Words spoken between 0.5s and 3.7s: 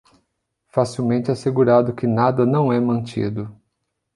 Facilmente assegurado que nada não é mantido.